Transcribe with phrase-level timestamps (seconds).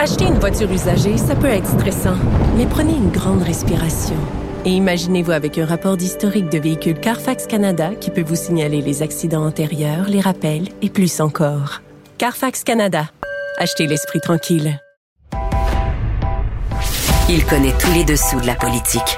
[0.00, 2.14] Acheter une voiture usagée, ça peut être stressant,
[2.56, 4.14] mais prenez une grande respiration.
[4.64, 9.02] Et imaginez-vous avec un rapport d'historique de véhicule Carfax Canada qui peut vous signaler les
[9.02, 11.82] accidents antérieurs, les rappels et plus encore.
[12.16, 13.10] Carfax Canada.
[13.58, 14.80] Achetez l'esprit tranquille.
[17.28, 19.16] Il connaît tous les dessous de la politique.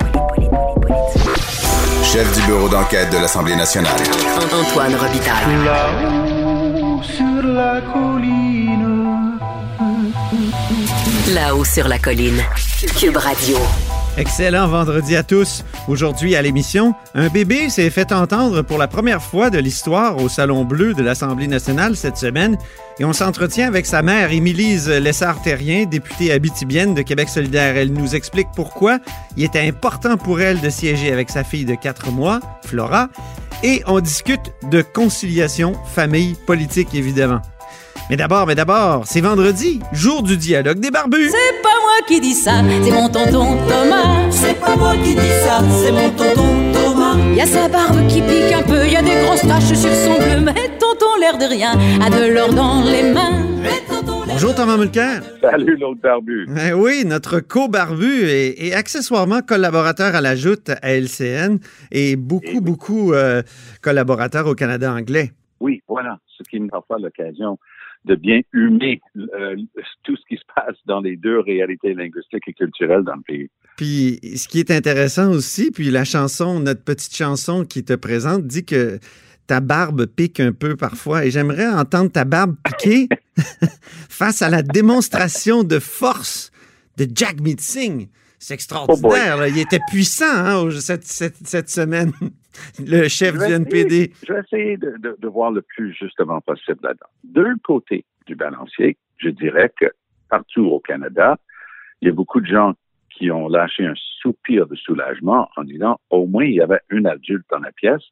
[2.04, 4.00] Chef du bureau d'enquête de l'Assemblée nationale.
[4.50, 5.62] Antoine Robitaille.
[5.62, 8.49] Là-haut sur la colline.
[11.34, 12.42] Là-haut sur la colline.
[12.98, 13.56] Cube Radio.
[14.16, 15.64] Excellent vendredi à tous.
[15.86, 20.28] Aujourd'hui à l'émission, un bébé s'est fait entendre pour la première fois de l'histoire au
[20.28, 22.56] Salon Bleu de l'Assemblée nationale cette semaine
[22.98, 27.76] et on s'entretient avec sa mère, Émilise Lessard-Terrien, députée habitibienne de Québec solidaire.
[27.76, 28.98] Elle nous explique pourquoi
[29.36, 33.08] il était important pour elle de siéger avec sa fille de 4 mois, Flora,
[33.62, 37.40] et on discute de conciliation famille politique évidemment.
[38.10, 41.30] Mais d'abord, mais d'abord, c'est vendredi, jour du dialogue des barbus.
[41.30, 44.28] C'est pas moi qui dis ça, c'est mon tonton Thomas.
[44.30, 47.16] C'est pas moi qui dis ça, c'est mon tonton Thomas.
[47.36, 50.18] Y a sa barbe qui pique un peu, y a des grosses taches sur son
[50.18, 51.70] bleu, mais tonton l'air de rien
[52.04, 53.46] a de l'or dans les mains.
[54.26, 55.22] Bonjour Thomas Mulcair.
[55.40, 56.48] Salut l'autre barbu.
[56.68, 61.58] Eh oui, notre co-barbu et, et accessoirement collaborateur à la Joute à LCN
[61.92, 62.60] et beaucoup, Eh oui.
[62.60, 63.42] beaucoup euh,
[63.82, 65.30] collaborateur au Canada anglais.
[65.60, 67.58] Oui, voilà, ce qui me parfois l'occasion
[68.04, 69.56] de bien humer euh,
[70.04, 73.50] tout ce qui se passe dans les deux réalités linguistiques et culturelles dans le pays.
[73.76, 78.46] Puis ce qui est intéressant aussi, puis la chanson, notre petite chanson qui te présente
[78.46, 78.98] dit que
[79.46, 83.08] ta barbe pique un peu parfois et j'aimerais entendre ta barbe piquer
[84.08, 86.52] face à la démonstration de force
[86.96, 88.08] de Jack Singh.
[88.42, 89.36] C'est extraordinaire.
[89.36, 89.48] là.
[89.48, 92.10] Il était puissant hein, cette, cette- cette semaine,
[92.84, 94.12] le chef du NPD.
[94.26, 97.06] Je vais essayer de, de- de voir le plus justement possible là-dedans.
[97.22, 99.86] Deux côtés du balancier, je dirais que
[100.30, 101.36] partout au Canada,
[102.00, 102.72] il y a beaucoup de gens
[103.10, 107.04] qui ont lâché un soupir de soulagement en disant au moins il y avait un
[107.04, 108.02] adulte dans la pièce,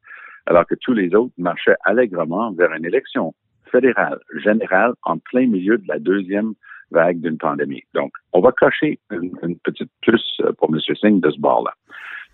[0.44, 3.34] alors que tous les autres marchaient allègrement vers une élection
[3.72, 6.52] fédérale, générale, en plein milieu de la deuxième
[6.90, 7.82] vague d'une pandémie.
[7.94, 10.80] Donc, on va cocher une, une petite plus euh, pour M.
[11.00, 11.72] Singh de ce bord-là.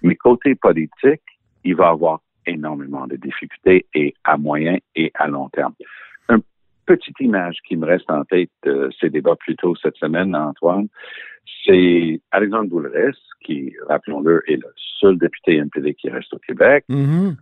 [0.02, 1.22] Mais côté politique,
[1.64, 5.74] il va avoir énormément de difficultés et à moyen et à long terme.
[6.28, 6.42] Une
[6.86, 10.88] petite image qui me reste en tête de ces débats plus tôt cette semaine, Antoine,
[11.64, 16.84] c'est Alexandre Boulris, qui, rappelons-le, est le seul député NPD qui reste au Québec.
[16.88, 17.36] Mhm.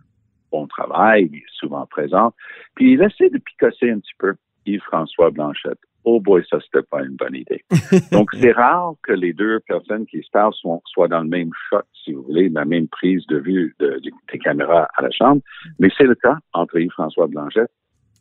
[0.51, 2.33] Bon travail, il est souvent présent.
[2.75, 4.35] Puis il essaie de picosser un petit peu
[4.65, 5.79] Yves-François Blanchette.
[6.05, 7.63] Oh boy, ça, c'était pas une bonne idée.
[8.11, 11.49] Donc, c'est rare que les deux personnes qui se parlent soient, soient dans le même
[11.69, 15.11] shot, si vous voulez, la même prise de vue de- de- des caméras à la
[15.11, 15.41] Chambre.
[15.79, 17.71] Mais c'est le cas entre Yves-François Blanchette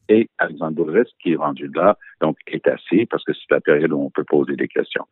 [0.08, 3.92] et Alexandre Boulris, qui est rendu là, donc est assis, parce que c'est la période
[3.92, 5.06] où on peut poser des questions.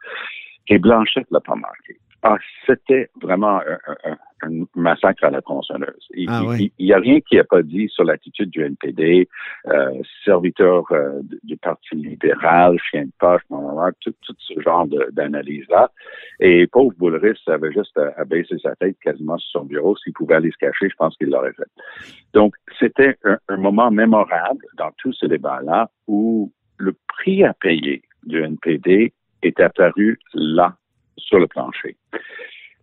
[0.69, 1.97] Et Blanchette l'a pas marqué.
[2.23, 2.37] Ah,
[2.67, 6.07] c'était vraiment un, un- un massacre à la tronçonneuse.
[6.15, 6.57] Il Ah ouais.
[6.65, 9.29] il- il y a rien qui n'a pas dit sur l'attitude du NPD,
[9.69, 9.91] euh,
[10.25, 13.43] serviteur euh, du- Parti libéral, chien de poche,
[14.01, 15.91] tout, tout ce genre d'analyse-là.
[16.41, 19.95] Et pauvre Boulris avait juste à, à baisser sa tête quasiment sur son bureau.
[19.99, 21.69] S'il pouvait aller se cacher, je pense qu'il l'aurait fait.
[22.33, 28.03] Donc, c'était un, un moment mémorable dans tout ce débat-là où le prix à payer
[28.25, 30.77] du NPD est apparu là,
[31.21, 31.97] sur le plancher.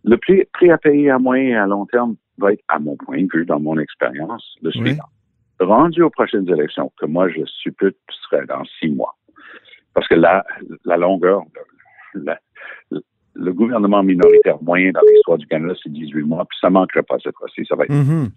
[0.04, 2.96] Le prix, prix à payer à moyen et à long terme va être, à mon
[2.96, 4.88] point de vue, dans mon expérience, le Oui.
[4.90, 5.04] suivant.
[5.60, 7.96] Rendu aux prochaines élections, que moi je suppute
[8.30, 9.16] serait dans six mois,
[9.92, 10.44] parce que la,
[10.84, 11.42] la longueur,
[12.14, 12.38] la-
[13.34, 17.18] le gouvernement minoritaire moyen dans l'histoire du Canada, c'est 18 mois, puis ça manquera pas
[17.22, 18.30] cette fois-ci, ça va être Mhm.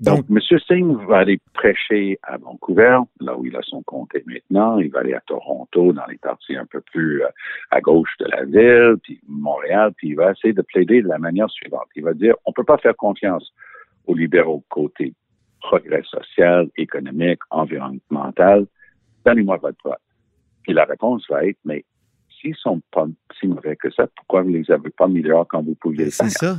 [0.00, 0.38] Donc, M.
[0.66, 4.78] Singh va aller prêcher à Vancouver, là où il a son comté maintenant.
[4.78, 7.28] Il va aller à Toronto, dans les parties un peu plus euh,
[7.70, 11.18] à gauche de la ville, puis Montréal, puis il va essayer de plaider de la
[11.18, 11.88] manière suivante.
[11.96, 13.52] Il va dire, on peut pas faire confiance
[14.06, 15.14] aux libéraux côté
[15.60, 18.66] progrès social, économique, environnemental.
[19.24, 19.98] Donnez-moi votre vote.
[20.62, 21.84] Puis la réponse va être, mais
[22.40, 23.06] s'ils sont pas
[23.38, 26.10] si mauvais que ça, pourquoi vous les avez pas mis dehors quand vous pouviez le
[26.10, 26.32] C'est faire?
[26.32, 26.56] ça.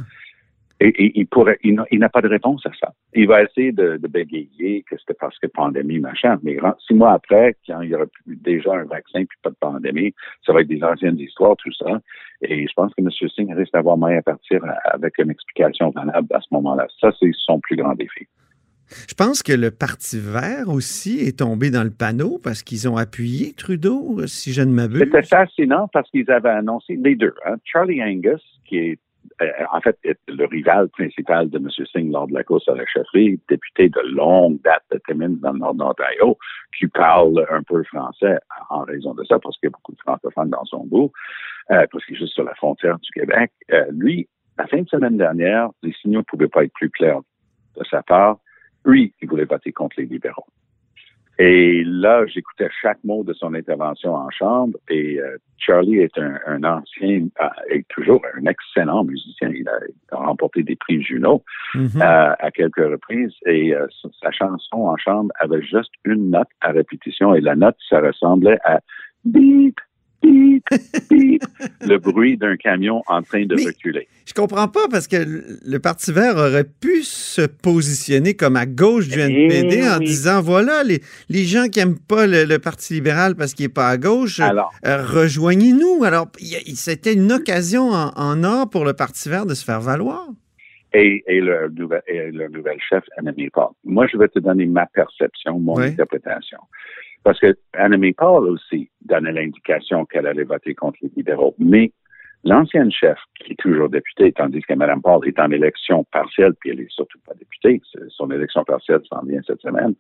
[0.79, 2.93] Et, et il pourrait, il n'a, il n'a pas de réponse à ça.
[3.15, 6.37] Il va essayer de, de bégayer que c'était parce que pandémie, machin.
[6.43, 9.55] Mais six mois après, quand il y aura plus- déjà un vaccin puis pas de
[9.59, 10.13] pandémie,
[10.45, 11.99] ça va être des anciennes histoires, tout ça.
[12.43, 13.09] Et je pense que M.
[13.11, 16.85] Singh risque d'avoir moyen à partir à- avec une explication valable à ce moment-là.
[17.01, 18.27] Ça, c'est son plus grand défi.
[19.09, 22.95] Je pense que le Parti vert aussi est tombé dans le panneau parce qu'ils ont
[22.95, 24.99] appuyé Trudeau, si je ne m'abuse.
[24.99, 27.33] C'était fascinant parce qu'ils avaient annoncé les deux.
[27.45, 27.55] Hein?
[27.65, 28.99] Charlie Angus, qui est
[29.71, 29.97] en fait,
[30.27, 31.69] le rival principal de M.
[31.91, 35.53] Singh lors de la course à la chefferie, député de longue date de Timmins dans
[35.53, 36.37] le nord de l'Ontario,
[36.77, 38.37] qui parle un peu français
[38.69, 41.11] en raison de ça, parce qu'il y a beaucoup de francophones dans son goût,
[41.71, 43.51] euh, parce qu'il est juste sur la frontière du Québec.
[43.71, 44.27] Euh, lui,
[44.57, 47.21] la fin de semaine dernière, les signaux ne pouvaient pas être plus clairs
[47.77, 48.37] de sa part.
[48.85, 50.45] Lui, il voulait voter contre les libéraux.
[51.39, 56.63] Et là, j'écoutais chaque mot de son intervention en chambre et euh, Charlie est un,
[56.63, 57.27] ancien
[57.69, 59.49] et toujours un excellent musicien.
[59.49, 61.43] Il a, remporté des prix Juno
[61.75, 62.01] mm-hmm.
[62.01, 63.85] euh, à quelques reprises et euh,
[64.21, 68.57] sa chanson en chambre avait juste une note à répétition et la note, ça ressemblait
[68.63, 68.79] à
[69.23, 69.79] beep,
[70.23, 74.07] le bruit d'un camion en train de reculer.
[74.25, 75.17] Je comprends pas parce que
[75.65, 80.41] le Parti vert aurait pu se positionner comme à gauche du NPD eh en disant
[80.41, 83.97] voilà, les, les gens qui n'aiment pas le, Parti libéral parce qu'il n'est pas à
[83.97, 86.03] gauche, euh, rejoignez-nous.
[86.03, 86.27] Alors,
[86.75, 90.27] c'était une occasion en, or pour le Parti vert de se faire valoir.
[90.93, 93.69] Et, le, nouvel, le nouvel chef, Annemie Paul.
[93.85, 96.57] Moi, je vais te donner ma perception, mon interprétation.
[97.27, 101.53] Parce que Annemie Paul aussi donnait l'indication qu'elle allait voter contre les libéraux.
[101.59, 101.91] Mais
[102.45, 106.69] l'ancienne chef, qui est toujours députée, tandis que Mme Paul est en élection partielle, puis
[106.69, 107.81] elle est surtout pas députée,
[108.11, 109.93] son élection partielle s'en vient cette semaine,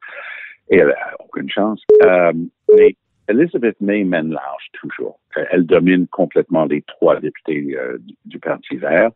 [0.69, 1.83] et elle n'a aucune chance.
[2.05, 2.31] Euh,
[2.73, 2.95] mais
[3.27, 5.19] Elizabeth May mène large toujours.
[5.51, 9.11] Elle domine complètement les trois députés euh, du Parti vert,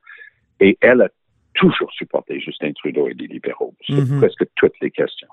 [0.59, 1.09] et elle a
[1.53, 4.19] toujours supporté Justin Trudeau et les libéraux sur mm-hmm.
[4.19, 5.29] presque toutes les questions.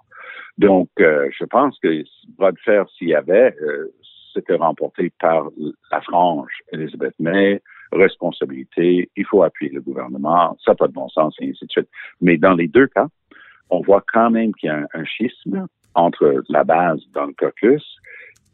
[0.58, 2.02] Donc, euh, je pense que
[2.36, 3.92] bras de fer, s'il y avait, euh,
[4.34, 5.48] c'était remporté par
[5.90, 7.62] la frange Elizabeth May,
[7.92, 11.70] responsabilité, il faut appuyer le gouvernement, ça n'a pas de bon sens, et ainsi de
[11.70, 11.88] suite.
[12.20, 13.06] Mais dans les deux cas,
[13.70, 15.66] on voit quand même qu'il y a un schisme
[15.98, 17.82] entre la base dans le caucus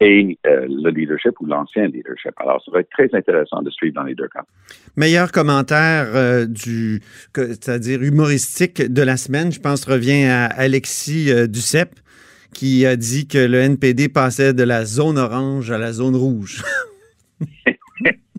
[0.01, 2.33] et euh, le leadership ou l'ancien leadership.
[2.37, 4.43] Alors, ça va être très intéressant de suivre dans les deux cas.
[4.97, 7.01] Meilleur commentaire euh, du,
[7.33, 11.95] c'est-à-dire humoristique de la semaine, je pense, revient à Alexis euh, Duceppe,
[12.53, 16.63] qui a dit que le NPD passait de la zone orange à la zone rouge.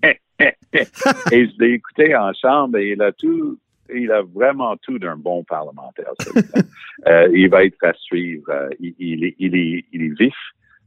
[0.02, 3.58] et je l'ai écouté en chambre et il a tout,
[3.94, 6.12] il a vraiment tout d'un bon parlementaire.
[7.32, 8.70] il va être à suivre.
[8.80, 10.34] il, il, il, est, il est vif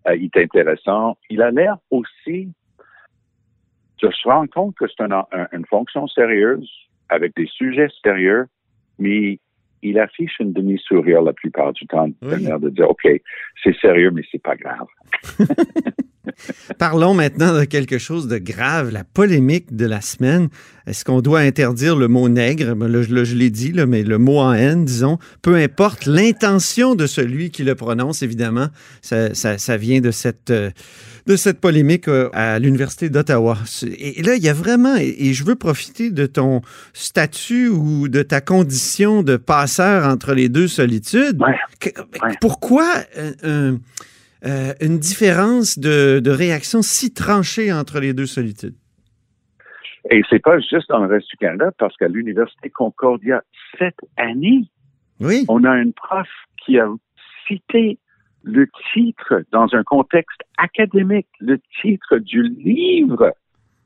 [0.08, 1.18] euh, il est intéressant.
[1.30, 2.52] Il a l'air aussi
[4.02, 6.70] de se rendre compte que c'est une fonction sérieuse
[7.10, 8.46] avec des sujets sérieux,
[8.98, 9.40] mais
[9.82, 13.08] il affiche une demi-sourire la plupart du temps, de l'air de dire, OK,
[13.64, 14.88] c'est sérieux, mais c'est pas grave.
[16.78, 20.50] Parlons maintenant de quelque chose de grave, la polémique de la semaine.
[20.88, 22.76] Est-ce qu'on doit interdire le mot nègre?
[22.76, 27.06] Ben, là, je, l'ai dit, mais le mot en haine, disons, peu importe l'intention de
[27.06, 28.70] celui qui le prononce, évidemment,
[29.02, 30.72] ça, vient de cette, euh,
[31.28, 33.58] de cette polémique euh, à l'Université d'Ottawa.
[33.84, 36.62] Et, là, il y a vraiment, et, je veux profiter de ton
[36.94, 41.40] statut ou de ta condition de passeur entre les deux solitudes.
[42.42, 42.88] Pourquoi
[43.44, 43.78] un
[44.46, 48.76] euh, une différence de, de, réaction si tranchée entre les deux solitudes?
[50.10, 53.44] Et c'est pas juste dans le reste du Canada, parce qu'à l'Université Concordia,
[53.78, 54.64] cette année,
[55.20, 55.46] oui.
[55.50, 56.28] on a une prof
[56.66, 56.88] qui a
[57.48, 58.00] cité
[58.44, 63.34] le titre dans un contexte académique, le titre du livre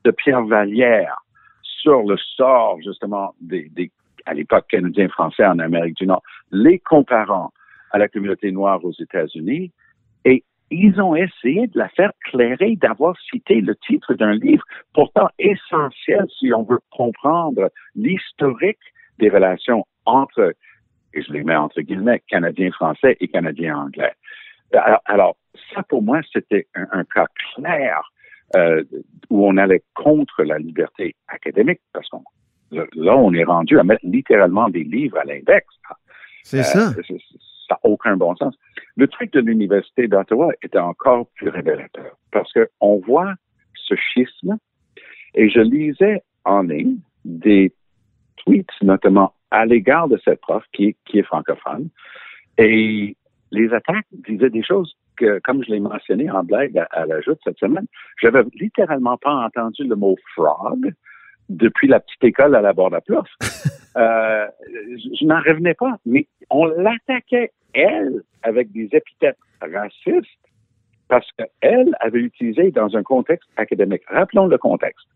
[0.04, 1.16] de Pierre Vallière
[1.62, 3.90] sur le sort, justement, des, des
[4.26, 7.52] à l'époque canadiens-français en Amérique du Nord, les comparant
[7.90, 9.72] à la communauté noire aux États-Unis,
[10.24, 15.28] et ils ont essayé de la faire clairer, d'avoir cité le titre d'un livre pourtant
[15.38, 18.78] essentiel si on veut comprendre l'historique
[19.18, 20.54] des relations entre,
[21.12, 24.14] et je les mets entre guillemets, Canadiens-Français et Canadiens-Anglais.
[25.04, 25.36] Alors,
[25.72, 28.10] ça pour moi, c'était un, cas clair
[28.56, 28.82] euh,
[29.30, 32.24] où on allait contre la liberté académique, parce qu'on
[32.72, 35.66] là, on est rendu à mettre littéralement des livres à l'index.
[36.42, 36.88] C'est ça.
[36.90, 37.12] Euh, ça
[37.70, 38.54] n'a aucun bon sens.
[38.96, 43.34] Le truc de l'Université d'Ottawa était encore plus révélateur parce qu'on voit
[43.74, 44.56] ce schisme
[45.34, 47.72] et je lisais en ligne des
[48.36, 51.88] tweets, notamment à l'égard de cette prof qui, est francophone.
[52.58, 53.16] Et
[53.50, 57.20] les attaques disaient des choses que, comme je l'ai mentionné en blague à, à la
[57.20, 57.86] joute cette semaine,
[58.20, 60.92] j'avais littéralement pas entendu le mot frog
[61.48, 63.00] depuis la petite école à la bord de la
[63.96, 64.46] euh,
[65.18, 70.28] je n'en revenais pas, mais on l'attaquait, elle, avec des épithètes racistes,
[71.08, 74.02] parce qu'elle avait utilisé dans un contexte académique.
[74.08, 75.06] Rappelons le contexte.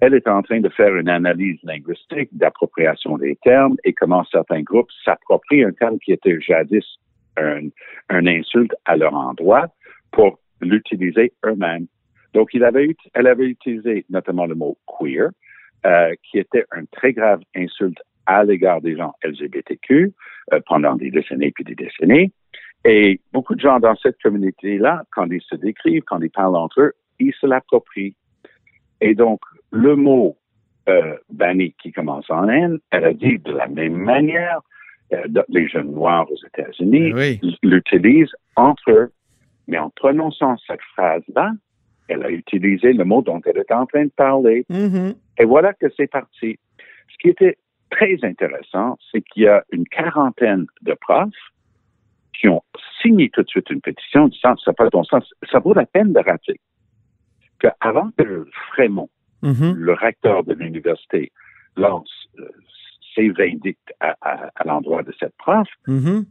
[0.00, 4.62] Elle était en train de faire une analyse linguistique d'appropriation des termes et comment certains
[4.62, 6.84] groupes s'approprient un terme qui était jadis
[7.36, 7.62] un,
[8.08, 9.66] un insulte à leur endroit
[10.12, 11.88] pour l'utiliser eux-mêmes
[12.34, 15.30] donc, il avait, elle avait utilisé notamment le mot queer,
[15.86, 20.12] euh, qui était une très grave insulte à l'égard des gens LGBTQ
[20.52, 22.32] euh, pendant des décennies puis des décennies.
[22.84, 26.80] Et beaucoup de gens dans cette communauté-là, quand ils se décrivent, quand ils parlent entre
[26.80, 28.14] eux, ils se l'approprient.
[29.00, 30.36] Et donc, le mot
[30.88, 34.60] euh, banni qui commence en Inde, elle a dit de la même manière,
[35.12, 37.40] euh, les jeunes noirs aux États-Unis Oui.
[37.62, 39.12] l'utilisent entre eux.
[39.66, 41.52] Mais en prononçant cette phrase-là,
[42.08, 44.64] elle a utilisé le mot dont elle était en train de parler.
[44.68, 45.14] Mhm.
[45.38, 46.58] Et voilà que c'est parti.
[47.10, 47.56] Ce qui était
[47.90, 51.30] très intéressant, c'est qu'il y a une quarantaine de profs
[52.38, 52.62] qui ont
[53.00, 55.28] signé tout de suite une pétition disant ça n'a pas de bon sens.
[55.50, 56.60] Ça vaut la peine de rappeler
[57.60, 59.08] qu'avant que Frémont,
[59.42, 59.74] Mhm.
[59.76, 61.30] le recteur de l'université,
[61.76, 62.48] lance euh,
[63.14, 66.24] ses vindictes à, à- à l'endroit de cette prof, Mhm.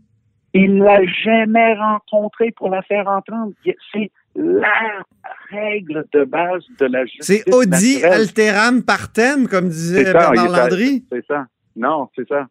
[0.53, 3.53] il ne l'a jamais rencontrée pour la faire entendre.
[3.93, 5.03] C'est la
[5.49, 7.25] règle de base de la justice.
[7.25, 11.05] C'est Audi alteram partem, comme disait ça, Bernard Landry.
[11.11, 11.45] C'est ça.
[11.75, 12.47] Non, c'est ça.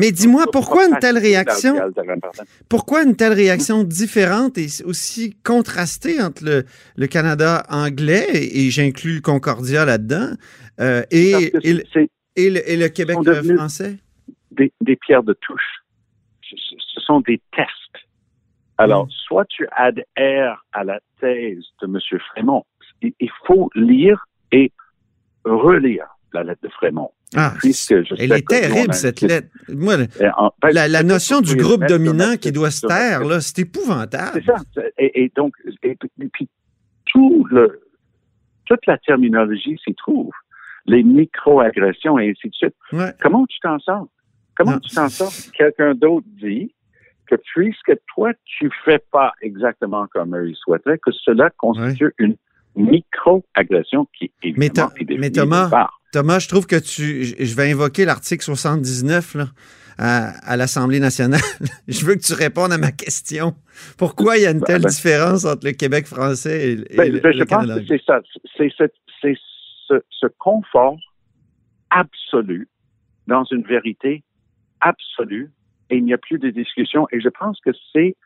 [0.00, 1.74] Mais dis-moi, pourquoi une telle réaction?
[2.70, 6.64] Pourquoi une telle réaction différente et aussi contrastée entre le,
[6.96, 10.30] le Canada anglais, et, et j'inclus le Concordia là-dedans,
[10.80, 13.18] euh, et, le- et Québec
[13.54, 13.98] français?
[14.52, 15.82] des, des pierres de touche.
[16.42, 17.68] Ce sont des tests.
[18.78, 19.10] Alors, Mm.
[19.10, 21.98] soit tu adhères à la thèse de M.
[22.32, 22.64] Frémont.
[23.02, 24.72] Il, faut lire et
[25.44, 27.10] relire la lettre de Frémont.
[27.34, 29.48] Ah, je elle est terrible, cette lettre.
[29.68, 29.94] Moi,
[30.36, 34.40] en- la, notion du groupe dominant qui doit se taire, là, c'est épouvantable.
[34.40, 34.56] C'est ça.
[34.98, 36.48] Et, et donc, et, puis- et puis,
[37.06, 37.80] tout le,
[38.66, 40.30] toute la terminologie s'y trouve.
[40.86, 42.74] Les micro-agressions et ainsi de suite.
[42.92, 43.12] Ouais.
[43.20, 44.06] Comment tu t'en sors?
[44.56, 44.78] Comment Non.
[44.78, 45.32] tu t'en sors?
[45.52, 46.72] Quelqu'un d'autre dit
[47.26, 52.36] que puisque toi, tu fais pas exactement comme eux ils souhaiteraient, que cela constitue une
[52.76, 55.88] micro-agression qui, Mais évidemment, Tho- est mais Thomas.
[56.12, 57.24] Thomas, je trouve que tu.
[57.24, 59.46] Je vais invoquer l'article 79 là,
[59.98, 61.40] à, à l'Assemblée nationale.
[61.88, 63.54] je veux que tu répondes à ma question.
[63.98, 67.12] Pourquoi il y a une telle ben- différence entre le Québec français et, et Ben,
[67.12, 67.80] le, ben, le je pense Canada?
[67.80, 68.20] que c'est ça.
[68.56, 69.34] C'est
[69.88, 70.96] ce, ce confort
[71.90, 72.68] absolu
[73.26, 74.22] dans une vérité
[74.80, 75.50] absolue
[75.90, 77.06] et il n'y a plus de discussion.
[77.12, 78.16] Et je pense que c'est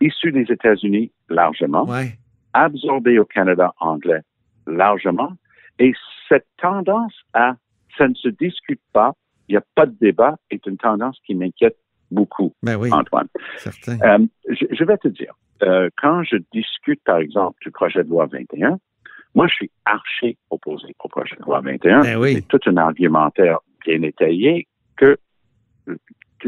[0.00, 2.18] issu des États-Unis largement, Ouais.
[2.52, 4.20] absorbé au Canada anglais
[4.66, 5.32] largement.
[5.78, 5.92] Et
[6.28, 7.56] cette tendance à
[7.98, 9.12] ça ne se discute pas,
[9.48, 11.76] il n'y a pas de débat est une tendance qui m'inquiète
[12.10, 13.28] beaucoup, Ben oui, Antoine.
[13.56, 13.98] certain.
[14.02, 18.08] Euh, je, je vais te dire, euh, quand je discute, par exemple, du projet de
[18.08, 18.78] loi 21,
[19.34, 22.02] moi, je suis archi opposé au projet de loi 21.
[22.02, 22.34] Ben oui.
[22.34, 25.16] C'est tout un argumentaire bien étayé que,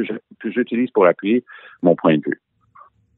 [0.05, 1.45] que, j'utilise pour appuyer
[1.83, 2.41] mon point de vue.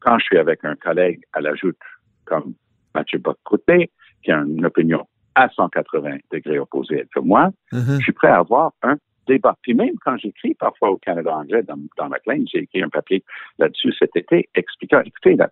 [0.01, 1.77] Quand je suis avec un collègue à la joute,
[2.25, 2.55] comme
[2.95, 3.91] Mathieu Bock-Côté,
[4.23, 7.97] qui a une opinion à 180 degrés opposée que moi, Mhm.
[7.99, 9.57] je suis prêt à avoir un débat.
[9.63, 13.23] Puis même quand j'écris parfois au Canada anglais dans, dans McLean, j'ai écrit un papier
[13.59, 15.51] là-dessus cet été expliquant, écoutez, là,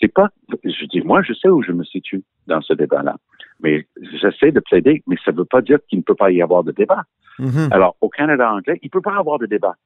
[0.00, 0.28] c'est pas,
[0.64, 3.16] je dis, moi, je sais où je me situe dans ce débat-là.
[3.60, 3.86] Mais
[4.20, 6.64] j'essaie de plaider, mais ça ne veut pas dire qu'il ne peut pas y avoir
[6.64, 7.04] de débat.
[7.38, 7.68] Mhm.
[7.70, 9.76] Alors, au Canada anglais, il ne peut pas y avoir de débat.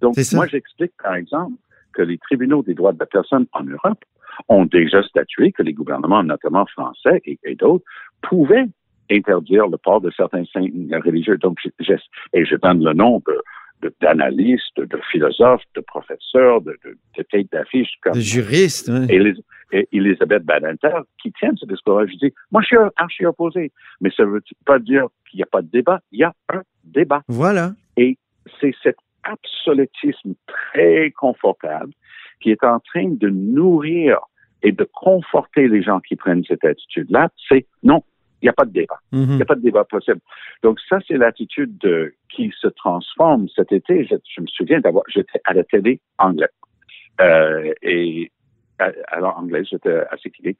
[0.00, 1.56] Donc, moi, j'explique, par exemple,
[1.92, 4.04] que les tribunaux des droits de la personne en Europe
[4.48, 7.84] ont déjà statué que les gouvernements, notamment français et, et d'autres,
[8.22, 8.66] pouvaient
[9.10, 11.38] interdire le port de certains signes religieux.
[11.38, 11.94] Donc, je,
[12.32, 13.42] et je donne le nom de
[14.00, 19.06] d'analystes, de, philosophes, de professeurs, de, de, de têtes d'affiches comme De juriste, ouais.
[19.06, 22.06] Elis- et Elisabeth Badinter qui tiennent ce discours-là.
[22.06, 25.42] Je dis, moi, je suis archi opposé, mais ça ne veut pas dire qu'il n'y
[25.42, 26.00] a pas de débat.
[26.10, 27.22] Il y a un débat.
[27.28, 27.72] Voilà.
[27.96, 28.18] Et
[28.60, 28.96] c'est cet
[29.30, 31.92] absolutisme très confortable
[32.40, 34.18] qui est en train de nourrir
[34.62, 37.28] et de conforter les gens qui prennent cette attitude-là.
[37.48, 38.02] C'est non,
[38.42, 38.98] il n'y a pas de débat.
[39.12, 39.36] Il Mhm.
[39.36, 40.20] n'y a pas de débat possible.
[40.62, 44.04] Donc ça, c'est l'attitude de- qui se transforme cet été.
[44.04, 46.48] Je, je me souviens d'avoir, j'étais à la télé anglaise.
[47.20, 48.30] Euh, et
[49.08, 50.54] alors anglaise, j'étais assez cliqué.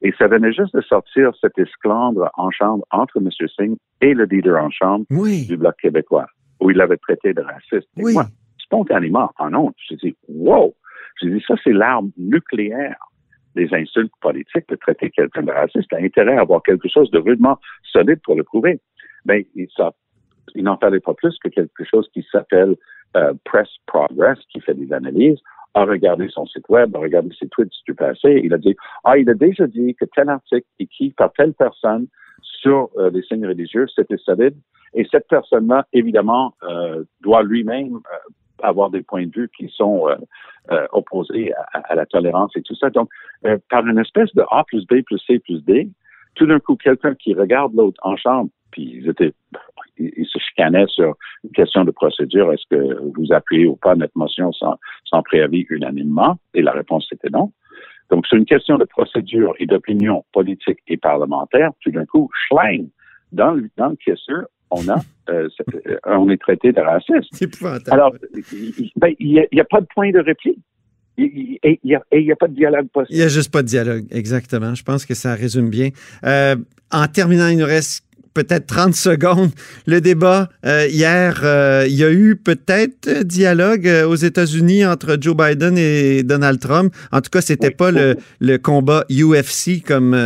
[0.00, 3.28] Et ça venait juste de sortir cet esclandre en chambre entre M.
[3.54, 5.46] Singh et le leader en chambre Oui.
[5.46, 6.26] du Bloc québécois,
[6.60, 7.88] où il l'avait traité de raciste.
[7.96, 8.26] Et moi,
[8.58, 10.74] spontanément, en honte, j'ai dit, wow!
[11.20, 12.96] J'ai dit, ça, c'est l'arme nucléaire
[13.54, 15.92] des insultes politiques de traiter quelqu'un de raciste.
[15.92, 18.80] a intérêt à avoir quelque chose de rudement solide pour le prouver.
[19.24, 19.92] Mais il, ça,
[20.54, 22.76] il n'en fallait pas plus que quelque chose qui s'appelle
[23.16, 25.38] euh, Press Progress, qui fait des analyses,
[25.74, 28.40] a regardé son site web, a regardé ses tweets du passé.
[28.44, 32.06] Il a dit, ah, il a déjà dit que tel article écrit par telle personne
[32.42, 34.56] sur euh, les signes religieux, c'était solide.
[34.94, 40.08] Et cette personne-là, évidemment, euh, doit lui-même euh, avoir des points de vue qui sont
[40.08, 40.16] euh,
[40.72, 42.90] euh, opposés à, à la tolérance et tout ça.
[42.90, 43.08] Donc,
[43.70, 45.88] par une espèce de A plus B plus C plus D,
[46.34, 49.32] tout d'un coup, quelqu'un qui regarde l'autre en chambre, puis ils étaient,
[49.98, 51.14] il, se chicanait sur
[51.44, 52.52] une question de procédure.
[52.52, 56.36] Est-ce que vous appuyez ou pas notre motion sans, sans préavis unanimement?
[56.54, 57.52] Et la réponse était non.
[58.10, 61.72] Donc, c'est une question de procédure et d'opinion politique et parlementaire.
[61.80, 62.88] Tout d'un coup, schling,
[63.32, 63.96] dans le, dans le
[64.70, 65.48] on a, euh,
[65.86, 67.30] euh, on est traité de raciste.
[67.90, 68.14] Alors,
[68.96, 70.58] ben, il n'y a, pas de point de réplique.
[71.16, 73.14] Et il n'y a, pas de dialogue possible.
[73.14, 74.74] Il n'y a juste pas de dialogue, exactement.
[74.74, 75.90] Je pense que ça résume bien.
[76.24, 76.54] Euh,
[76.92, 78.04] en terminant, il nous reste
[78.44, 79.50] peut-être 30 secondes.
[79.86, 85.16] Le débat euh, hier, euh, il y a eu peut-être dialogue euh, aux États-Unis entre
[85.20, 86.94] Joe Biden et Donald Trump.
[87.10, 90.16] En tout cas, c'était pas le, le, combat UFC comme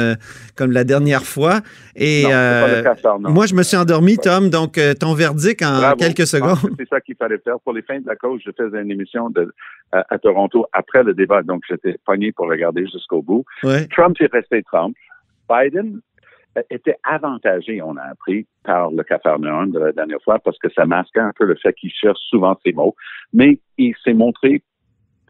[0.57, 1.61] comme la dernière fois.
[1.97, 4.51] Et moi, je me suis endormi, Tom.
[4.51, 6.59] Donc, ton verdict en quelques secondes.
[6.79, 8.41] C'est ça qu'il fallait faire pour les fins de la cause.
[8.45, 9.55] Je faisais une émission de,
[9.93, 13.45] à, Toronto après le débat, donc j'étais pogné pour regarder jusqu'au bout.
[13.91, 14.95] Trump est resté Trump.
[15.49, 16.01] Biden
[16.71, 20.85] était avantagé, on a appris, par le Cafarnaum de la dernière fois, parce que ça
[20.87, 22.95] masquait un peu le fait qu'il cherche souvent ses mots.
[23.33, 24.63] Mais il s'est montré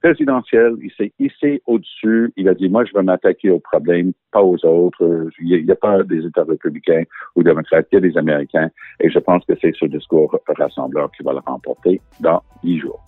[0.02, 4.42] présidentiel, il s'est hissé au-dessus, il a dit, moi, je vais m'attaquer aux problèmes, pas
[4.42, 5.30] aux autres.
[5.40, 7.04] Il n'y a, pas des États républicains
[7.36, 8.70] ou démocrates, il y a des Américains.
[9.00, 13.01] Et je pense que c'est ce discours rassembleur qui va le remporter dans dix jours.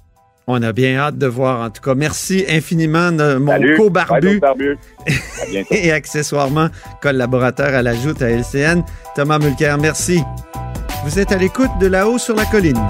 [0.47, 1.63] On a bien hâte de voir.
[1.63, 4.41] En tout cas, merci infiniment, mon co-barbu
[5.71, 6.69] et accessoirement
[7.01, 8.83] collaborateur à la joute à LCN,
[9.15, 9.79] Thomas Mulcair.
[9.79, 10.21] Merci.
[11.05, 12.81] Vous êtes à l'écoute de là-haut sur la colline.